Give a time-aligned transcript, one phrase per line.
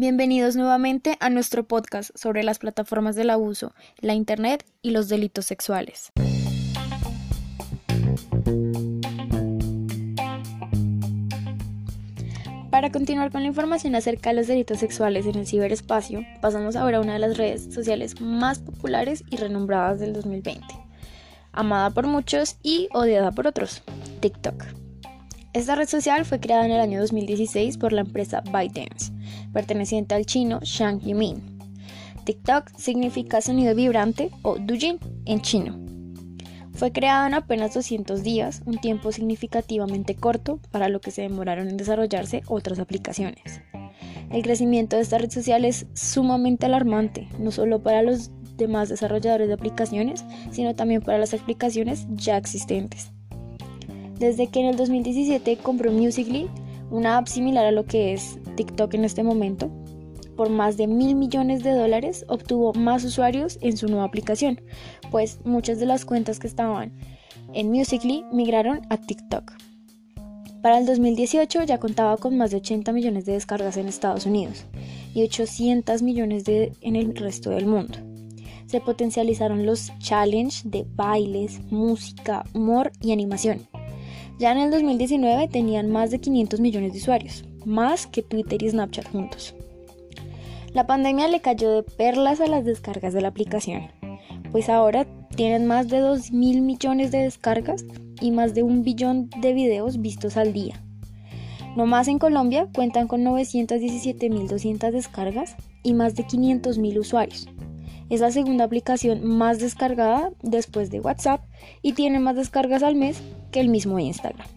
[0.00, 5.46] Bienvenidos nuevamente a nuestro podcast sobre las plataformas del abuso, la Internet y los delitos
[5.46, 6.12] sexuales.
[12.70, 16.98] Para continuar con la información acerca de los delitos sexuales en el ciberespacio, pasamos ahora
[16.98, 20.64] a una de las redes sociales más populares y renombradas del 2020,
[21.50, 23.82] amada por muchos y odiada por otros,
[24.20, 24.64] TikTok.
[25.54, 29.17] Esta red social fue creada en el año 2016 por la empresa ByteDance
[29.52, 31.58] perteneciente al chino Shang Yimin.
[32.24, 35.78] TikTok significa sonido vibrante o Dujin en chino.
[36.74, 41.68] Fue creado en apenas 200 días, un tiempo significativamente corto para lo que se demoraron
[41.68, 43.62] en desarrollarse otras aplicaciones.
[44.30, 49.48] El crecimiento de esta red social es sumamente alarmante, no solo para los demás desarrolladores
[49.48, 53.10] de aplicaciones, sino también para las aplicaciones ya existentes.
[54.18, 56.48] Desde que en el 2017 compró Musical.ly,
[56.90, 59.70] una app similar a lo que es TikTok en este momento,
[60.36, 64.60] por más de mil millones de dólares obtuvo más usuarios en su nueva aplicación,
[65.12, 66.92] pues muchas de las cuentas que estaban
[67.54, 69.52] en Musical.ly migraron a TikTok.
[70.60, 74.64] Para el 2018 ya contaba con más de 80 millones de descargas en Estados Unidos
[75.14, 77.98] y 800 millones de, en el resto del mundo.
[78.66, 83.68] Se potencializaron los challenges de bailes, música, humor y animación
[84.38, 88.70] ya en el 2019 tenían más de 500 millones de usuarios, más que Twitter y
[88.70, 89.54] Snapchat juntos.
[90.72, 93.88] La pandemia le cayó de perlas a las descargas de la aplicación,
[94.50, 97.84] pues ahora tienen más de 2 mil millones de descargas
[98.20, 100.82] y más de un billón de videos vistos al día.
[101.76, 107.48] No más en Colombia cuentan con 917.200 descargas y más de 500.000 usuarios.
[108.10, 111.42] Es la segunda aplicación más descargada después de WhatsApp
[111.82, 113.20] y tiene más descargas al mes
[113.52, 114.48] que el mismo Instagram.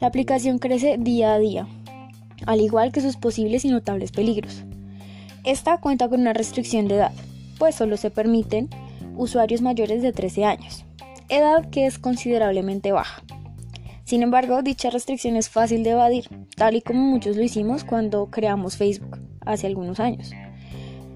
[0.00, 1.66] La aplicación crece día a día,
[2.46, 4.64] al igual que sus posibles y notables peligros.
[5.44, 7.12] Esta cuenta con una restricción de edad,
[7.58, 8.68] pues solo se permiten
[9.16, 10.84] usuarios mayores de 13 años,
[11.28, 13.22] edad que es considerablemente baja.
[14.04, 18.26] Sin embargo, dicha restricción es fácil de evadir, tal y como muchos lo hicimos cuando
[18.30, 20.30] creamos Facebook hace algunos años.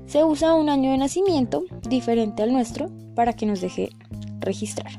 [0.07, 3.91] Se usa un año de nacimiento diferente al nuestro para que nos deje
[4.41, 4.91] registrar.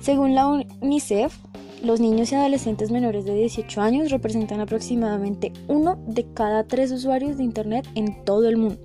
[0.00, 0.46] Según la
[0.80, 1.36] UNICEF,
[1.82, 7.36] los niños y adolescentes menores de 18 años representan aproximadamente uno de cada tres usuarios
[7.36, 8.80] de Internet en todo el mundo.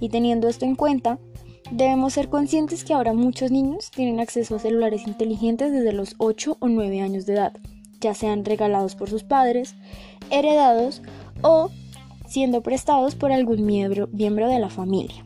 [0.00, 1.18] Y teniendo esto en cuenta,
[1.70, 6.58] debemos ser conscientes que ahora muchos niños tienen acceso a celulares inteligentes desde los 8
[6.60, 7.52] o 9 años de edad,
[8.00, 9.74] ya sean regalados por sus padres,
[10.30, 11.02] heredados
[11.42, 11.70] o
[12.26, 15.24] siendo prestados por algún miembro, miembro de la familia.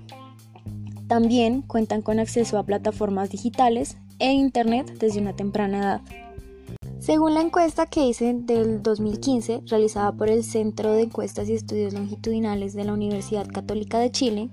[1.09, 6.01] También cuentan con acceso a plataformas digitales e Internet desde una temprana edad.
[7.11, 11.93] Según la encuesta que hice del 2015, realizada por el Centro de Encuestas y Estudios
[11.93, 14.49] Longitudinales de la Universidad Católica de Chile,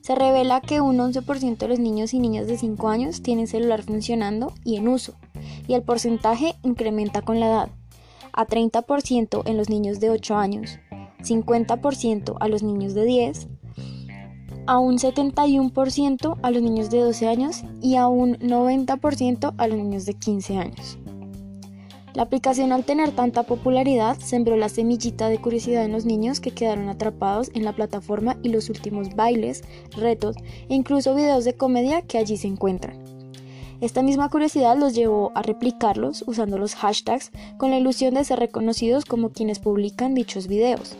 [0.00, 3.82] se revela que un 11% de los niños y niñas de 5 años tienen celular
[3.82, 5.14] funcionando y en uso,
[5.66, 7.70] y el porcentaje incrementa con la edad,
[8.32, 10.78] a 30% en los niños de 8 años,
[11.24, 13.48] 50% a los niños de 10,
[14.68, 19.76] a un 71% a los niños de 12 años y a un 90% a los
[19.76, 21.00] niños de 15 años.
[22.12, 26.50] La aplicación al tener tanta popularidad sembró la semillita de curiosidad en los niños que
[26.50, 29.62] quedaron atrapados en la plataforma y los últimos bailes,
[29.96, 30.36] retos
[30.68, 32.98] e incluso videos de comedia que allí se encuentran.
[33.80, 38.40] Esta misma curiosidad los llevó a replicarlos usando los hashtags con la ilusión de ser
[38.40, 40.96] reconocidos como quienes publican dichos videos.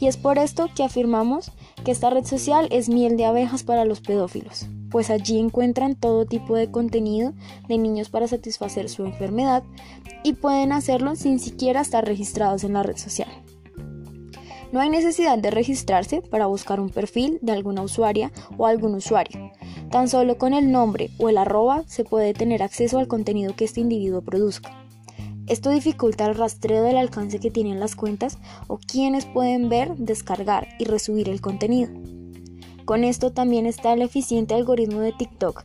[0.00, 1.52] Y es por esto que afirmamos
[1.84, 6.24] que esta red social es miel de abejas para los pedófilos, pues allí encuentran todo
[6.24, 7.32] tipo de contenido
[7.66, 9.64] de niños para satisfacer su enfermedad
[10.22, 13.28] y pueden hacerlo sin siquiera estar registrados en la red social.
[14.70, 19.50] No hay necesidad de registrarse para buscar un perfil de alguna usuaria o algún usuario.
[19.90, 23.64] Tan solo con el nombre o el arroba se puede tener acceso al contenido que
[23.64, 24.70] este individuo produzca.
[25.48, 28.38] Esto dificulta el rastreo del alcance que tienen las cuentas
[28.68, 31.90] o quienes pueden ver, descargar y resubir el contenido.
[32.84, 35.64] Con esto también está el eficiente algoritmo de TikTok,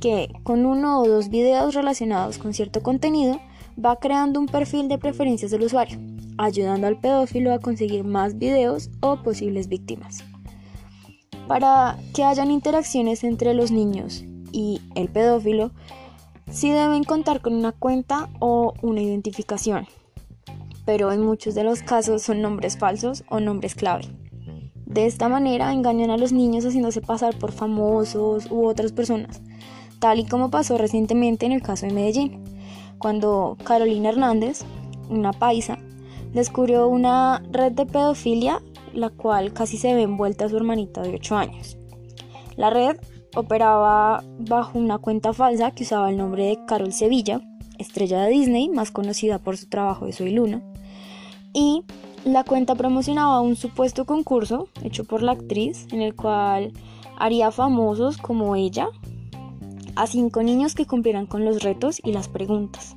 [0.00, 3.40] que con uno o dos videos relacionados con cierto contenido
[3.82, 5.98] va creando un perfil de preferencias del usuario,
[6.36, 10.24] ayudando al pedófilo a conseguir más videos o posibles víctimas.
[11.46, 15.70] Para que hayan interacciones entre los niños y el pedófilo,
[16.50, 19.86] sí deben contar con una cuenta o una identificación,
[20.84, 24.04] pero en muchos de los casos son nombres falsos o nombres clave.
[24.88, 29.42] De esta manera engañan a los niños haciéndose pasar por famosos u otras personas,
[29.98, 32.42] tal y como pasó recientemente en el caso de Medellín,
[32.96, 34.64] cuando Carolina Hernández,
[35.10, 35.78] una paisa,
[36.32, 38.62] descubrió una red de pedofilia
[38.94, 41.76] la cual casi se ve envuelta a su hermanita de 8 años.
[42.56, 42.96] La red
[43.36, 47.42] operaba bajo una cuenta falsa que usaba el nombre de Carol Sevilla,
[47.78, 50.62] estrella de Disney, más conocida por su trabajo de Soy Luna,
[51.52, 51.84] y
[52.32, 56.72] la cuenta promocionaba un supuesto concurso hecho por la actriz en el cual
[57.18, 58.88] haría famosos como ella
[59.96, 62.96] a cinco niños que cumplieran con los retos y las preguntas.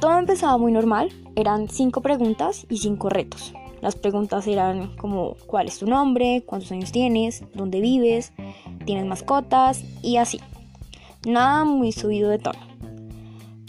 [0.00, 3.54] Todo empezaba muy normal, eran cinco preguntas y cinco retos.
[3.80, 8.32] Las preguntas eran como cuál es tu nombre, cuántos años tienes, dónde vives,
[8.84, 10.40] tienes mascotas y así.
[11.26, 12.58] Nada muy subido de tono.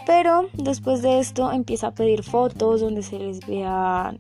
[0.06, 4.16] Pero después de esto empieza a pedir fotos donde se les vea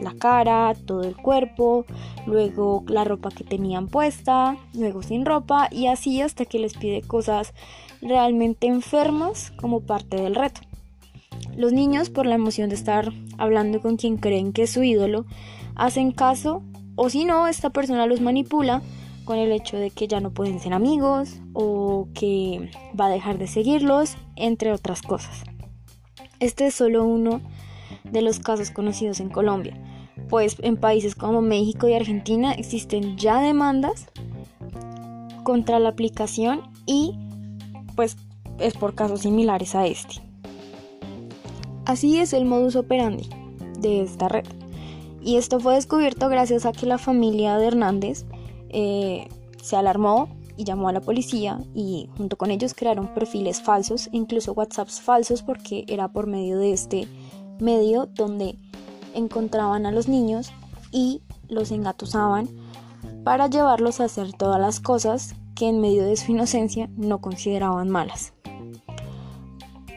[0.00, 1.84] la cara, todo el cuerpo,
[2.26, 7.02] luego la ropa que tenían puesta, luego sin ropa y así hasta que les pide
[7.02, 7.54] cosas
[8.00, 10.60] realmente enfermas como parte del reto.
[11.56, 15.24] Los niños, por la emoción de estar hablando con quien creen que es su ídolo,
[15.74, 16.62] hacen caso
[17.00, 18.82] o si no, esta persona los manipula
[19.24, 23.38] con el hecho de que ya no pueden ser amigos o que va a dejar
[23.38, 25.44] de seguirlos, entre otras cosas.
[26.40, 27.40] Este es solo uno
[28.04, 29.76] de los casos conocidos en Colombia,
[30.28, 34.06] pues en países como México y Argentina existen ya demandas
[35.44, 37.14] contra la aplicación y
[37.96, 38.16] pues
[38.58, 40.22] es por casos similares a este.
[41.84, 43.28] Así es el modus operandi
[43.80, 44.44] de esta red.
[45.22, 48.24] Y esto fue descubierto gracias a que la familia de Hernández
[48.68, 49.28] eh,
[49.62, 54.52] se alarmó y llamó a la policía y junto con ellos crearon perfiles falsos, incluso
[54.52, 57.08] WhatsApps falsos porque era por medio de este
[57.60, 58.58] medio donde
[59.14, 60.52] encontraban a los niños
[60.92, 62.48] y los engatusaban
[63.24, 67.88] para llevarlos a hacer todas las cosas que en medio de su inocencia no consideraban
[67.88, 68.32] malas.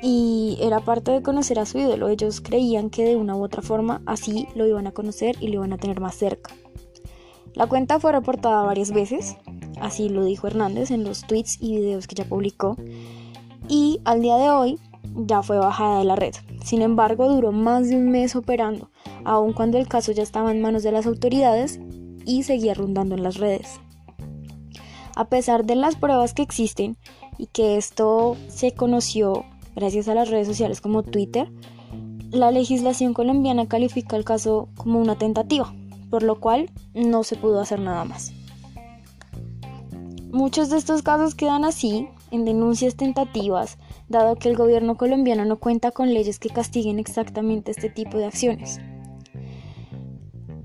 [0.02, 3.62] Y era parte de conocer a su ídolo, ellos creían que de una u otra
[3.62, 6.52] forma así lo iban a conocer y lo iban a tener más cerca.
[7.54, 9.38] La cuenta fue reportada varias veces,
[9.80, 12.78] así lo dijo Hernández en los tweets y videos que ya publicó,
[13.68, 14.80] y al día de hoy
[15.16, 16.34] ya fue bajada de la red.
[16.64, 18.90] Sin embargo, duró más de un mes operando,
[19.24, 21.80] aun cuando el caso ya estaba en manos de las autoridades
[22.26, 23.80] y seguía rondando en las redes.
[25.16, 26.98] A pesar de las pruebas que existen
[27.38, 31.52] y que esto se conoció gracias a las redes sociales como Twitter,
[32.32, 35.74] la legislación colombiana califica el caso como una tentativa,
[36.10, 38.32] por lo cual no se pudo hacer nada más.
[40.32, 43.78] Muchos de estos casos quedan así, en denuncias tentativas,
[44.12, 48.26] dado que el gobierno colombiano no cuenta con leyes que castiguen exactamente este tipo de
[48.26, 48.80] acciones.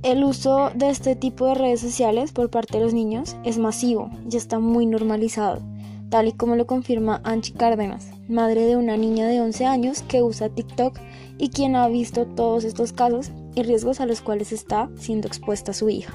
[0.02, 4.10] El uso de este tipo de redes sociales por parte de los niños es masivo
[4.30, 5.62] y está muy normalizado,
[6.10, 10.22] tal y como lo confirma Anchi Cárdenas, madre de una niña de 11 años que
[10.22, 10.98] usa TikTok
[11.38, 15.72] y quien ha visto todos estos casos y riesgos a los cuales está siendo expuesta
[15.72, 16.14] su hija.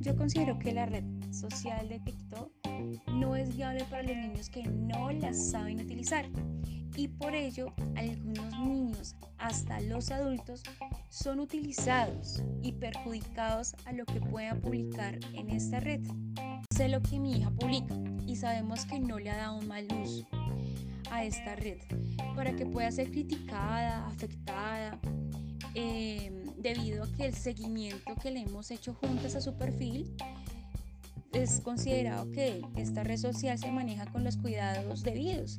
[0.00, 2.57] Yo considero que la red social de TikTok
[3.12, 6.26] no es viable para los niños que no la saben utilizar
[6.98, 10.64] y por ello algunos niños, hasta los adultos,
[11.08, 16.00] son utilizados y perjudicados a lo que puedan publicar en esta red.
[16.74, 17.94] Sé lo que mi hija publica
[18.26, 20.26] y sabemos que no le ha dado mal uso
[21.12, 21.78] a esta red
[22.34, 24.98] para que pueda ser criticada, afectada,
[25.74, 30.16] eh, debido a que el seguimiento que le hemos hecho juntas a su perfil
[31.32, 35.58] es considerado que esta red social se maneja con los cuidados debidos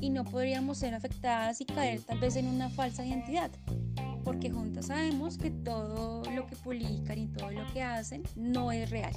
[0.00, 3.50] y no podríamos ser afectadas y caer tal vez en una falsa identidad,
[4.24, 8.90] porque juntas sabemos que todo lo que publican y todo lo que hacen no es
[8.90, 9.14] real.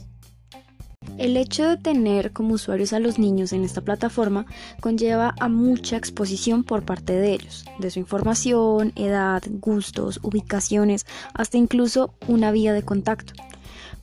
[1.18, 4.46] El hecho de tener como usuarios a los niños en esta plataforma
[4.80, 11.58] conlleva a mucha exposición por parte de ellos, de su información, edad, gustos, ubicaciones, hasta
[11.58, 13.34] incluso una vía de contacto.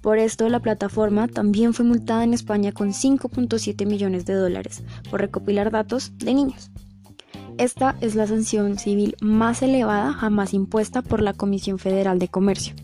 [0.01, 5.21] Por esto, la plataforma también fue multada en España con 5.7 millones de dólares por
[5.21, 6.71] recopilar datos de niños.
[7.59, 12.75] Esta es la sanción civil más elevada jamás impuesta por la Comisión Federal de Comercio.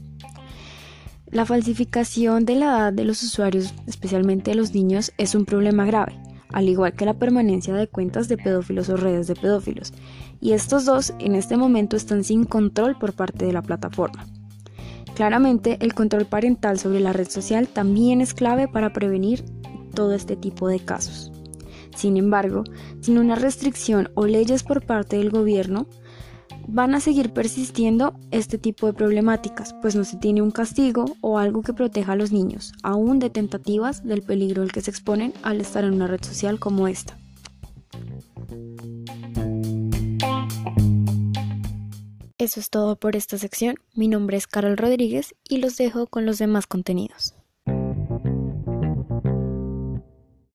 [1.26, 5.84] La falsificación de la edad de los usuarios, especialmente de los niños, es un problema
[5.84, 6.16] grave,
[6.52, 9.92] al igual que la permanencia de cuentas de pedófilos o redes de pedófilos,
[10.40, 14.26] y estos dos en este momento están sin control por parte de la plataforma.
[15.14, 19.44] Claramente, el control parental sobre la red social también es clave para prevenir
[19.94, 21.30] todo este tipo de casos.
[21.94, 22.64] Sin embargo,
[23.00, 25.86] sin una restricción o leyes por parte del gobierno,
[26.66, 31.38] van a seguir persistiendo este tipo de problemáticas, pues no se tiene un castigo o
[31.38, 35.32] algo que proteja a los niños, aún de tentativas del peligro al que se exponen
[35.42, 37.18] al estar en una red social como esta.
[42.44, 43.76] Eso es todo por esta sección.
[43.94, 47.33] Mi nombre es Carol Rodríguez y los dejo con los demás contenidos.